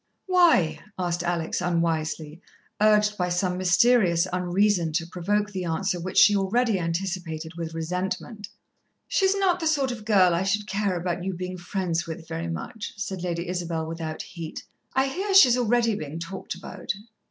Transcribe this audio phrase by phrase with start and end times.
[0.25, 0.79] "Why?"
[1.11, 2.41] said Alex unwisely,
[2.81, 8.49] urged by some mysterious unreason to provoke the answer which she already anticipated with resentment.
[9.07, 12.47] "She's not the sort of girl I should care about you being friends with very
[12.49, 14.63] much," said Lady Isabel without heat.
[14.95, 16.95] "I hear she's already bein' talked about."